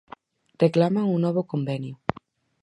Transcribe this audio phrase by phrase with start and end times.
[0.63, 1.95] Reclaman un novo convenio.